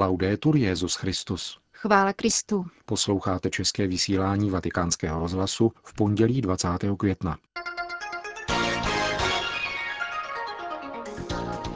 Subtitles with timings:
[0.00, 1.58] Laudetur Jezus Christus.
[1.72, 2.66] Chvála Kristu.
[2.84, 6.68] Posloucháte české vysílání Vatikánského rozhlasu v pondělí 20.
[6.96, 7.38] května.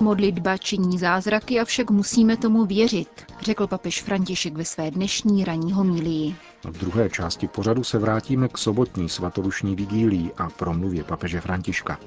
[0.01, 6.35] Modlitba činí zázraky, avšak musíme tomu věřit, řekl papež František ve své dnešní ranní homílii.
[6.65, 11.99] V druhé části pořadu se vrátíme k sobotní svatodušní vigílii a promluvě papeže Františka.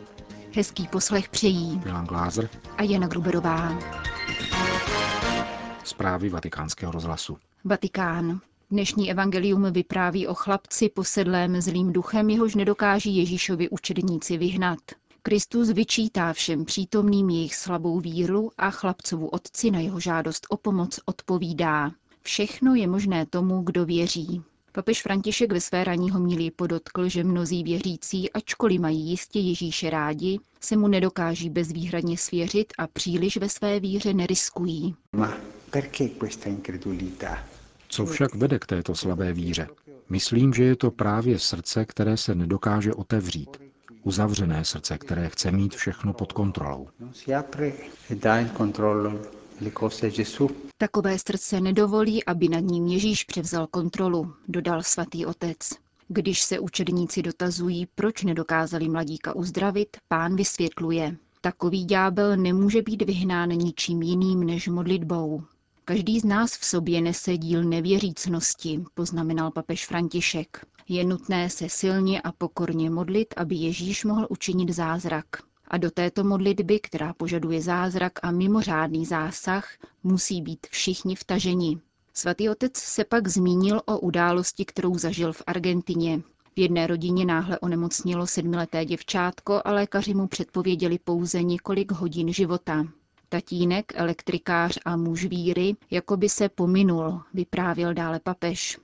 [0.56, 3.80] Hezký poslech přejí Milan Glázer a Jana Gruberová.
[5.88, 7.38] Zprávy vatikánského rozhlasu.
[7.64, 8.39] Vatikán.
[8.71, 14.80] Dnešní evangelium vypráví o chlapci posedlém zlým duchem, jehož nedokáží Ježíšovi učedníci vyhnat.
[15.24, 21.00] Kristus vyčítá všem přítomným jejich slabou víru a chlapcovu otci na jeho žádost o pomoc
[21.06, 21.92] odpovídá.
[22.22, 24.42] Všechno je možné tomu, kdo věří.
[24.72, 30.39] Papež František ve své ranní homílii podotkl, že mnozí věřící, ačkoliv mají jistě Ježíše rádi,
[30.61, 34.95] se mu nedokáží bezvýhradně svěřit a příliš ve své víře neriskují.
[37.89, 39.67] Co však vede k této slabé víře?
[40.09, 43.58] Myslím, že je to právě srdce, které se nedokáže otevřít.
[44.03, 46.88] Uzavřené srdce, které chce mít všechno pod kontrolou.
[50.78, 55.58] Takové srdce nedovolí, aby nad ním Ježíš převzal kontrolu, dodal svatý otec.
[56.08, 61.17] Když se učedníci dotazují, proč nedokázali mladíka uzdravit, pán vysvětluje.
[61.41, 65.44] Takový ďábel nemůže být vyhnán ničím jiným než modlitbou.
[65.89, 70.66] Každý z nás v sobě nese díl nevěřícnosti, poznamenal papež František.
[70.88, 75.25] Je nutné se silně a pokorně modlit, aby Ježíš mohl učinit zázrak.
[75.67, 79.69] A do této modlitby, která požaduje zázrak a mimořádný zásah,
[80.03, 81.79] musí být všichni vtaženi.
[82.13, 86.22] Svatý otec se pak zmínil o události, kterou zažil v Argentině.
[86.55, 92.85] V jedné rodině náhle onemocnilo sedmileté děvčátko a lékaři mu předpověděli pouze několik hodin života.
[93.30, 98.78] Tatínek, elektrikář a muž víry, jako by se pominul, vyprávěl dále papež.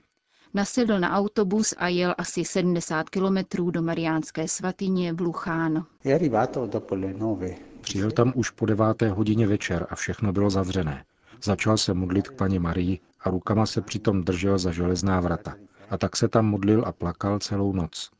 [0.54, 5.86] Nasedl na autobus a jel asi 70 kilometrů do Mariánské svatyně v Luchán.
[7.80, 11.04] Přijel tam už po deváté hodině večer a všechno bylo zavřené.
[11.42, 15.54] Začal se modlit k paní Marii a rukama se přitom držel za železná vrata.
[15.90, 18.10] A tak se tam modlil a plakal celou noc.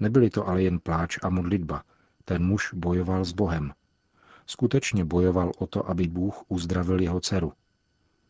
[0.00, 1.82] Nebyly to ale jen pláč a modlitba.
[2.24, 3.72] Ten muž bojoval s Bohem.
[4.46, 7.52] Skutečně bojoval o to, aby Bůh uzdravil jeho dceru.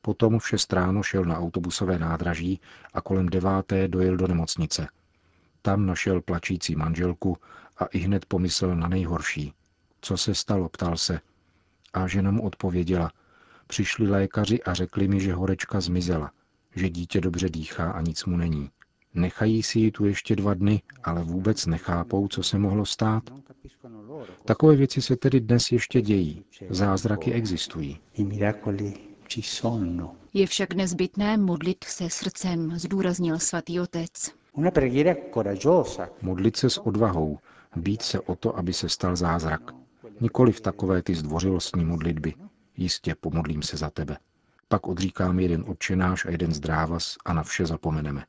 [0.03, 2.61] Potom v šest ráno šel na autobusové nádraží
[2.95, 4.89] a kolem deváté dojel do nemocnice.
[5.63, 7.37] Tam našel plačící manželku
[7.79, 9.53] a i hned pomyslel na nejhorší.
[10.01, 11.21] Co se stalo, ptal se.
[11.93, 13.11] A žena mu odpověděla.
[13.67, 16.31] Přišli lékaři a řekli mi, že horečka zmizela,
[16.75, 18.71] že dítě dobře dýchá a nic mu není.
[19.15, 23.23] Nechají si ji tu ještě dva dny, ale vůbec nechápou, co se mohlo stát.
[24.45, 26.45] Takové věci se tedy dnes ještě dějí.
[26.71, 27.99] Zázraky existují.
[30.35, 34.11] Je však nezbytné modlit se srdcem, zdůraznil svatý otec.
[36.23, 37.39] Modlit se s odvahou,
[37.77, 39.61] být se o to, aby se stal zázrak.
[40.21, 42.35] Nikoli v takové ty zdvořilostní modlitby.
[42.77, 44.17] Jistě pomodlím se za tebe.
[44.69, 48.25] Pak odříkám jeden odčenáš a jeden zdrávas a na vše zapomeneme.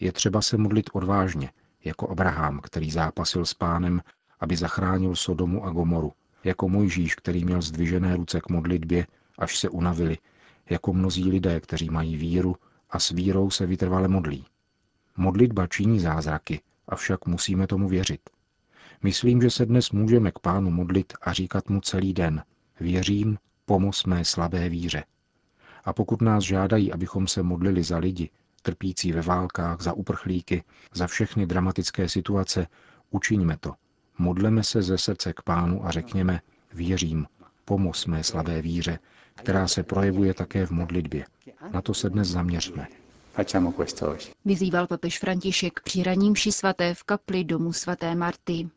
[0.00, 1.50] Je třeba se modlit odvážně,
[1.84, 4.00] jako Abraham, který zápasil s pánem,
[4.40, 6.12] aby zachránil Sodomu a Gomoru,
[6.44, 9.06] jako Mojžíš, který měl zdvižené ruce k modlitbě,
[9.38, 10.18] až se unavili,
[10.70, 12.56] jako mnozí lidé, kteří mají víru
[12.90, 14.44] a s vírou se vytrvale modlí.
[15.16, 18.20] Modlitba činí zázraky, avšak musíme tomu věřit.
[19.02, 22.42] Myslím, že se dnes můžeme k pánu modlit a říkat mu celý den.
[22.80, 25.04] Věřím, pomoz mé slabé víře.
[25.84, 28.30] A pokud nás žádají, abychom se modlili za lidi,
[28.62, 30.64] trpící ve válkách, za uprchlíky,
[30.94, 32.66] za všechny dramatické situace,
[33.10, 33.74] učiňme to.
[34.20, 36.40] Modleme se ze srdce k pánu a řekněme,
[36.72, 37.26] věřím,
[37.64, 38.98] pomoz mé slabé víře,
[39.34, 41.24] která se projevuje také v modlitbě.
[41.72, 42.86] Na to se dnes zaměřme.
[44.44, 48.68] Vyzýval papež František při raním ši svaté v kapli domu svaté Marty.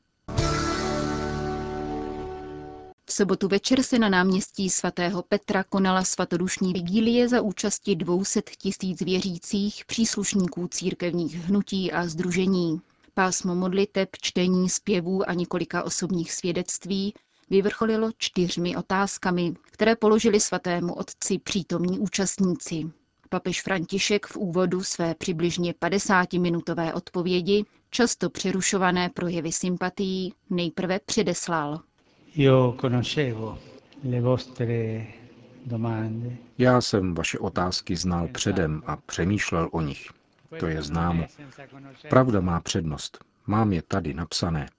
[3.06, 9.02] V sobotu večer se na náměstí svatého Petra konala svatodušní vigílie za účasti 200 tisíc
[9.02, 12.82] věřících, příslušníků církevních hnutí a združení.
[13.16, 17.14] Pásmo modliteb, čtení, zpěvů a několika osobních svědectví
[17.50, 22.84] vyvrcholilo čtyřmi otázkami, které položili svatému otci přítomní účastníci.
[23.30, 31.80] Papež František v úvodu své přibližně 50-minutové odpovědi, často přerušované projevy sympatií, nejprve předeslal.
[36.58, 40.10] Já jsem vaše otázky znal předem a přemýšlel o nich.
[40.60, 41.24] To je známo.
[42.10, 43.24] Pravda má přednost.
[43.48, 44.70] Mám je tady napsané.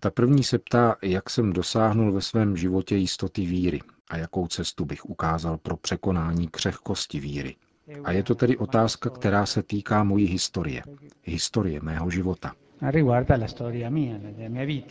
[0.00, 4.84] Ta první se ptá, jak jsem dosáhnul ve svém životě jistoty víry, A jakou cestu
[4.84, 7.56] bych ukázal pro překonání křehkosti víry?
[8.04, 10.82] A je to tedy otázka, která se týká mojí historie,
[11.22, 12.52] historie mého života.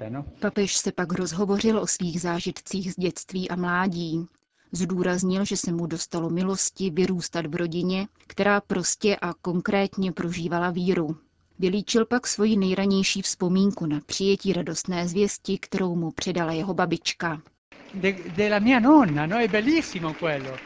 [0.10, 0.26] No?
[0.40, 4.28] Papež se pak rozhovořil o svých zážitcích z dětství a mládí.
[4.76, 11.18] Zdůraznil, že se mu dostalo milosti vyrůstat v rodině, která prostě a konkrétně prožívala víru.
[11.60, 17.42] Vylíčil pak svoji nejranější vzpomínku na přijetí radostné zvěsti, kterou mu předala jeho babička.
[17.94, 19.36] De, de la mia nonna, no?
[19.38, 20.58] È bellissimo quello.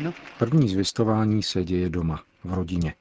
[0.00, 0.12] No?
[0.38, 2.94] První zvěstování se děje doma, v rodině.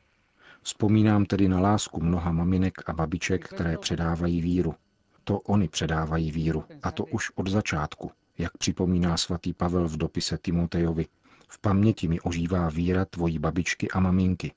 [0.62, 4.76] Vzpomínám tedy na lásku mnoha maminek a babiček, které předávají víru.
[5.24, 10.38] To oni předávají víru, a to už od začátku, jak připomíná svatý Pavel v dopise
[10.38, 11.06] Timotejovi.
[11.50, 14.54] V paměti mi ožívá víra tvojí babičky a maminky.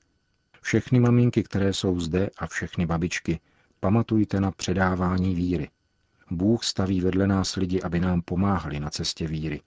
[0.61, 3.39] Všechny maminky, které jsou zde a všechny babičky,
[3.79, 5.69] pamatujte na předávání víry.
[6.31, 9.61] Bůh staví vedle nás lidi, aby nám pomáhali na cestě víry.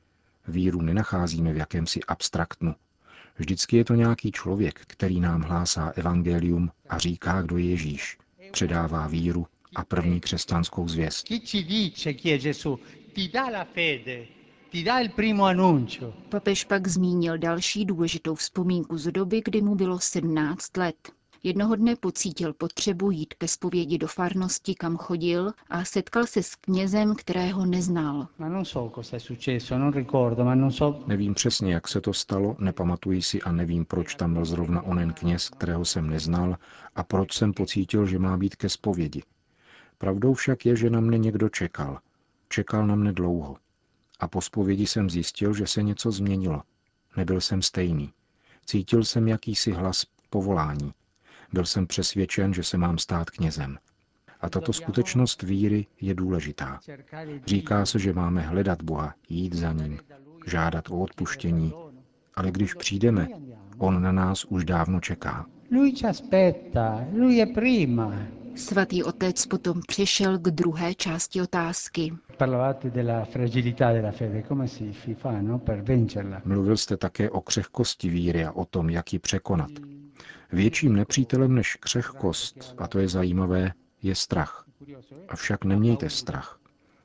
[0.49, 2.75] Víru nenacházíme v jakémsi abstraktnu.
[3.37, 8.19] Vždycky je to nějaký člověk, který nám hlásá evangelium a říká, kdo je Ježíš.
[8.53, 11.27] Předává víru a první křesťanskou zvěst.
[16.29, 21.13] Papež pak zmínil další důležitou vzpomínku z doby, kdy mu bylo 17 let.
[21.43, 26.55] Jednoho dne pocítil potřebu jít ke zpovědi do farnosti, kam chodil a setkal se s
[26.55, 28.29] knězem, kterého neznal.
[31.07, 35.13] Nevím přesně, jak se to stalo, nepamatuji si a nevím, proč tam byl zrovna onen
[35.13, 36.57] kněz, kterého jsem neznal
[36.97, 39.23] a proč jsem pocítil, že má být ke zpovědi.
[39.99, 41.99] Pravdou však je, že na mne někdo čekal.
[42.49, 43.57] Čekal na mne dlouho.
[44.21, 46.63] A po zpovědi jsem zjistil, že se něco změnilo.
[47.17, 48.13] Nebyl jsem stejný.
[48.67, 50.93] Cítil jsem jakýsi hlas povolání.
[51.53, 53.79] Byl jsem přesvědčen, že se mám stát knězem.
[54.41, 56.81] A tato skutečnost víry je důležitá.
[57.47, 60.01] Říká se, že máme hledat Boha, jít za ním,
[60.47, 61.73] žádat o odpuštění,
[62.35, 63.29] ale když přijdeme,
[63.79, 65.47] on na nás už dávno čeká.
[68.59, 72.13] Svatý otec potom přešel k druhé části otázky.
[75.41, 75.61] No,
[76.45, 79.71] Mluvil jste také o křehkosti víry a o tom, jak ji překonat.
[80.53, 83.73] Větším nepřítelem než křehkost, a to je zajímavé,
[84.03, 84.67] je strach.
[85.29, 86.61] Avšak nemějte strach.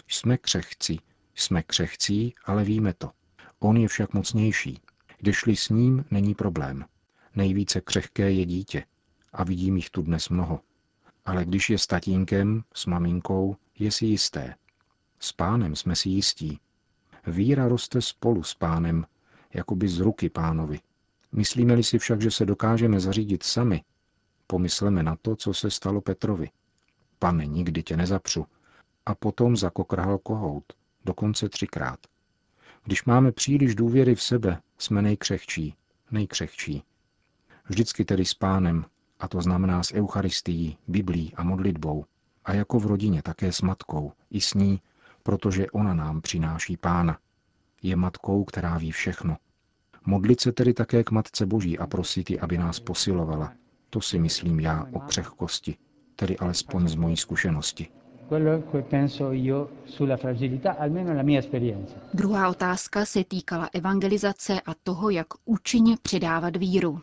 [0.08, 1.00] Jsme křehcí,
[1.36, 3.12] jsme křehcí, ale víme to.
[3.60, 4.82] On je však mocnější.
[5.20, 6.86] Když-li s ním, není problém.
[7.36, 8.84] Nejvíce křehké je dítě.
[9.34, 10.60] A vidím jich tu dnes mnoho.
[11.26, 14.56] Ale když je s tatínkem, s maminkou, je si jisté.
[15.20, 16.60] S pánem jsme si jistí.
[17.28, 19.06] Víra roste spolu s pánem,
[19.54, 20.80] jakoby z ruky pánovi.
[21.32, 23.84] Myslíme-li si však, že se dokážeme zařídit sami,
[24.48, 26.50] pomysleme na to, co se stalo Petrovi.
[27.20, 28.46] Pane, nikdy tě nezapřu.
[29.06, 30.64] A potom zakokrhal kohout,
[31.06, 32.00] dokonce třikrát.
[32.84, 35.76] Když máme příliš důvěry v sebe, jsme nejkřehčí,
[36.12, 36.84] nejkřehčí.
[37.70, 38.86] Vždycky tedy s pánem,
[39.24, 42.06] a to znamená s Eucharistií, Biblí a modlitbou,
[42.46, 44.82] a jako v rodině také s matkou, i s ní,
[45.24, 47.18] protože ona nám přináší pána.
[47.84, 49.38] Je matkou, která ví všechno,
[50.06, 53.54] Modlit se tedy také k Matce Boží a prosit ji, aby nás posilovala.
[53.90, 55.76] To si myslím já o křehkosti,
[56.16, 57.88] tedy alespoň z mojí zkušenosti.
[62.14, 67.02] Druhá otázka se týkala evangelizace a toho, jak účinně předávat víru.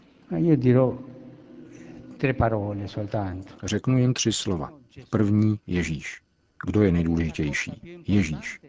[3.65, 4.71] Řeknu jen tři slova.
[5.11, 6.23] První Ježíš.
[6.67, 8.03] Kdo je nejdůležitější?
[8.07, 8.61] Ježíš.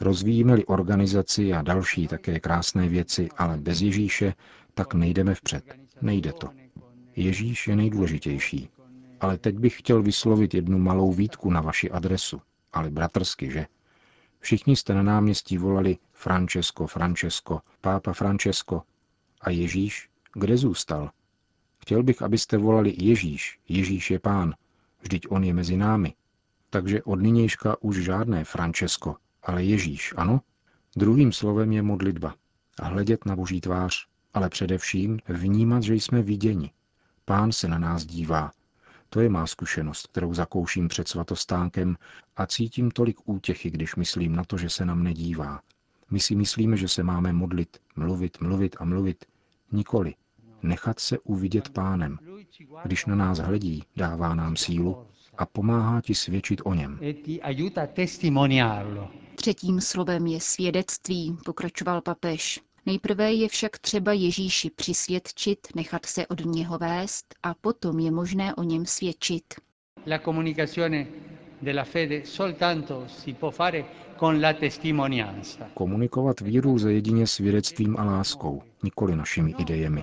[0.00, 4.34] Rozvíjíme-li organizaci a další také krásné věci, ale bez Ježíše,
[4.74, 5.64] tak nejdeme vpřed.
[6.02, 6.48] Nejde to.
[7.16, 8.68] Ježíš je nejdůležitější.
[9.20, 12.40] Ale teď bych chtěl vyslovit jednu malou výtku na vaši adresu.
[12.72, 13.66] Ale bratrsky, že?
[14.40, 18.82] Všichni jste na náměstí volali Francesco, Francesco, pápa Francesco.
[19.40, 21.10] A Ježíš, kde zůstal?
[21.86, 24.54] Chtěl bych, abyste volali Ježíš, Ježíš je pán,
[25.00, 26.14] vždyť on je mezi námi.
[26.70, 30.40] Takže od nynějška už žádné Francesco, ale Ježíš, ano?
[30.96, 32.34] Druhým slovem je modlitba.
[32.78, 36.70] A hledět na boží tvář, ale především vnímat, že jsme viděni.
[37.24, 38.52] Pán se na nás dívá.
[39.08, 41.96] To je má zkušenost, kterou zakouším před svatostánkem
[42.36, 45.60] a cítím tolik útěchy, když myslím na to, že se nám nedívá.
[46.10, 49.24] My si myslíme, že se máme modlit, mluvit, mluvit a mluvit.
[49.72, 50.14] Nikoli.
[50.62, 52.18] Nechat se uvidět pánem.
[52.84, 55.06] Když na nás hledí, dává nám sílu
[55.38, 56.98] a pomáhá ti svědčit o něm.
[57.02, 57.14] E
[59.34, 62.60] Třetím slovem je svědectví, pokračoval papež.
[62.86, 68.54] Nejprve je však třeba Ježíši přisvědčit, nechat se od něho vést a potom je možné
[68.54, 69.54] o něm svědčit.
[75.74, 80.02] Komunikovat víru lze jedině svědectvím a láskou, nikoli našimi idejemi.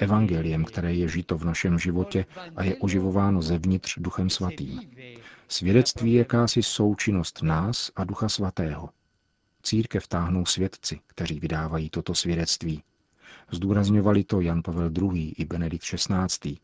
[0.00, 4.80] Evangeliem, které je žito v našem životě a je oživováno zevnitř Duchem Svatým.
[5.48, 8.88] Svědectví je jakási součinnost nás a Ducha Svatého.
[9.62, 12.82] Církev táhnou svědci, kteří vydávají toto svědectví.
[13.50, 15.32] Zdůrazňovali to Jan Pavel II.
[15.38, 16.56] i Benedikt XVI.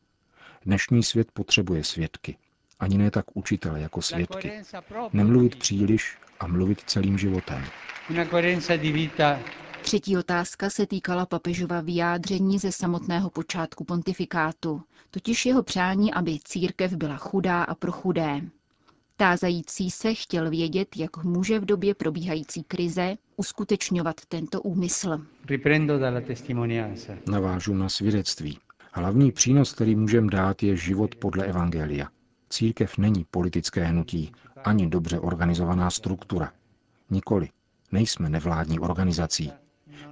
[0.65, 2.37] Dnešní svět potřebuje svědky,
[2.81, 4.53] ani ne tak učitele jako svědky.
[5.13, 7.65] Nemluvit příliš a mluvit celým životem.
[9.83, 16.93] Třetí otázka se týkala papežova vyjádření ze samotného počátku pontifikátu, totiž jeho přání, aby církev
[16.93, 18.41] byla chudá a pro chudé.
[19.17, 25.21] Tázající se chtěl vědět, jak může v době probíhající krize uskutečňovat tento úmysl.
[27.27, 28.59] Navážu na svědectví.
[28.93, 32.09] Hlavní přínos, který můžeme dát, je život podle Evangelia.
[32.49, 34.33] Církev není politické hnutí,
[34.65, 36.53] ani dobře organizovaná struktura.
[37.11, 37.49] Nikoli.
[37.93, 39.53] Nejsme nevládní organizací.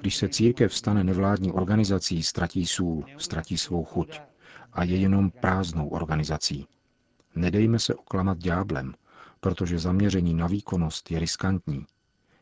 [0.01, 4.21] Když se církev stane nevládní organizací, ztratí sůl, ztratí svou chuť
[4.73, 6.67] a je jenom prázdnou organizací.
[7.35, 8.95] Nedejme se oklamat dňáblem,
[9.41, 11.87] protože zaměření na výkonnost je riskantní.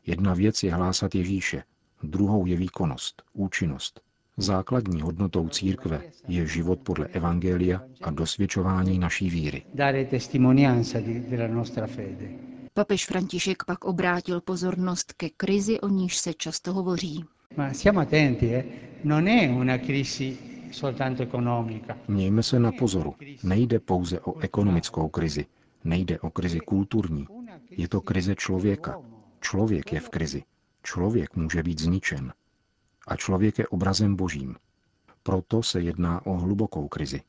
[0.07, 1.62] Jedna věc je hlásat Ježíše,
[2.02, 4.00] druhou je výkonnost, účinnost.
[4.37, 9.62] Základní hodnotou církve je život podle Evangelia a dosvědčování naší víry.
[12.75, 17.25] Papež František pak obrátil pozornost ke krizi, o níž se často hovoří.
[17.57, 17.73] Eh.
[22.09, 23.14] Mějme se na pozoru.
[23.43, 25.47] Nejde pouze o ekonomickou krizi,
[25.85, 27.26] nejde o krizi kulturní.
[27.71, 29.00] Je to krize člověka.
[29.40, 30.43] Člověk je v krizi.
[30.83, 32.33] Člověk může být zničen.
[33.07, 34.57] A člověk je obrazem božím.
[35.23, 37.23] Proto se jedná o hlubokou krizi.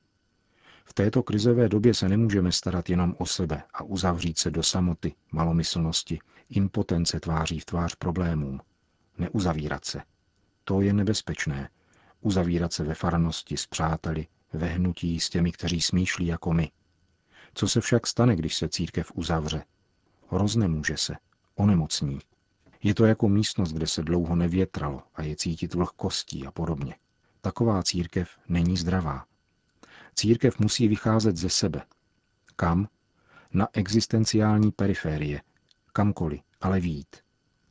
[0.86, 5.14] V této krizové době se nemůžeme starat jenom o sebe a uzavřít se do samoty,
[5.32, 8.62] malomyslnosti, impotence tváří v tvář problémům.
[9.20, 10.02] Neuzavírat se.
[10.64, 11.70] To je nebezpečné.
[12.22, 16.72] Uzavírat se ve farnosti s přáteli, ve hnutí s těmi, kteří smýšlí jako my.
[17.54, 19.64] Co se však stane, když se církev uzavře?
[20.32, 21.16] Roznemůže se,
[21.56, 22.20] onemocní.
[22.84, 26.96] Je to jako místnost, kde se dlouho nevětralo a je cítit vlhkostí a podobně.
[27.42, 29.26] Taková církev není zdravá.
[30.16, 31.82] Církev musí vycházet ze sebe.
[32.56, 32.88] Kam?
[33.54, 35.42] Na existenciální periférie.
[35.94, 37.16] Kamkoliv, ale vít.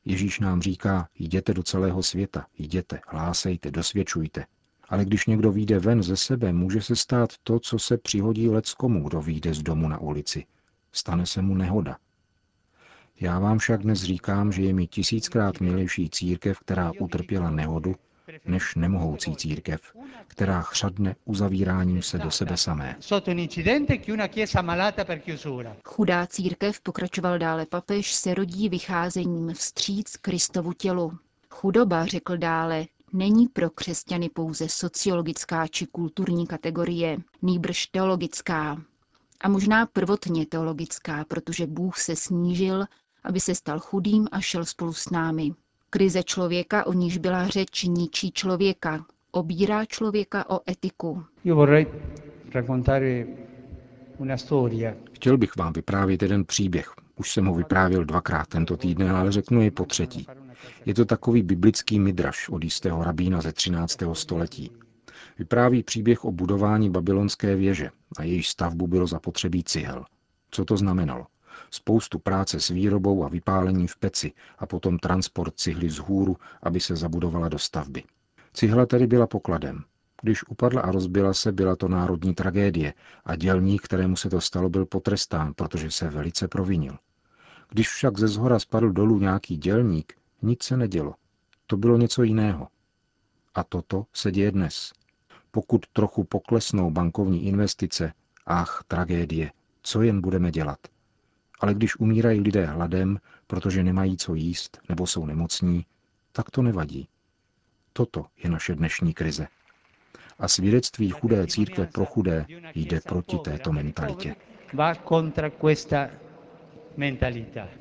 [0.08, 4.46] Ježíš nám říká, jděte do celého světa, jděte, hlásejte, dosvědčujte.
[4.88, 9.08] Ale když někdo vyjde ven ze sebe, může se stát to, co se přihodí leckomu,
[9.08, 10.44] kdo vyjde z domu na ulici.
[10.92, 11.96] Stane se mu nehoda.
[13.20, 17.94] Já vám však dnes říkám, že je mi tisíckrát milější církev, která utrpěla nehodu,
[18.44, 19.80] než nemohoucí církev,
[20.26, 22.96] která chřadne uzavíráním se do sebe samé.
[25.84, 31.18] Chudá církev, pokračoval dále papež, se rodí vycházením vstříc Kristovu tělu.
[31.50, 38.82] Chudoba, řekl dále, není pro křesťany pouze sociologická či kulturní kategorie, nýbrž teologická.
[39.40, 42.84] A možná prvotně teologická, protože Bůh se snížil,
[43.24, 45.54] aby se stal chudým a šel spolu s námi.
[45.90, 51.24] Krize člověka, o níž byla řeč, ničí člověka, obírá člověka o etiku.
[55.12, 56.92] Chtěl bych vám vyprávět jeden příběh.
[57.16, 60.26] Už jsem ho vyprávěl dvakrát tento týden, ale řeknu ji po třetí.
[60.86, 63.98] Je to takový biblický midraš od jistého rabína ze 13.
[64.12, 64.70] století.
[65.38, 70.04] Vypráví příběh o budování babylonské věže a její stavbu bylo zapotřebí cihel.
[70.50, 71.26] Co to znamenalo?
[71.70, 76.80] Spoustu práce s výrobou a vypálením v peci a potom transport cihly z hůru, aby
[76.80, 78.02] se zabudovala do stavby.
[78.52, 79.84] Cihla tedy byla pokladem.
[80.22, 82.94] Když upadla a rozbila se, byla to národní tragédie
[83.24, 86.96] a dělník, kterému se to stalo, byl potrestán, protože se velice provinil.
[87.68, 91.14] Když však ze zhora spadl dolů nějaký dělník, nic se nedělo.
[91.66, 92.68] To bylo něco jiného.
[93.54, 94.92] A toto se děje dnes.
[95.50, 98.12] Pokud trochu poklesnou bankovní investice,
[98.46, 100.78] ach, tragédie, co jen budeme dělat?
[101.60, 105.86] Ale když umírají lidé hladem, protože nemají co jíst nebo jsou nemocní,
[106.32, 107.08] tak to nevadí.
[107.92, 109.46] Toto je naše dnešní krize.
[110.38, 114.34] A svědectví chudé církve pro chudé jde proti této mentalitě.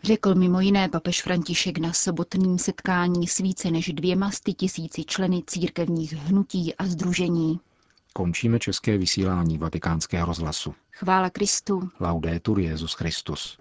[0.03, 5.43] Řekl mimo jiné papež František na sobotním setkání s více než dvěma sty tisíci členy
[5.47, 7.59] církevních hnutí a združení.
[8.13, 10.75] Končíme české vysílání vatikánského rozhlasu.
[10.91, 11.89] Chvála Kristu.
[11.99, 13.57] Laudetur Jezus Christus.